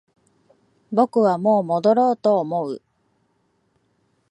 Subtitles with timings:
[0.91, 2.81] 僕はもう戻ろうと思う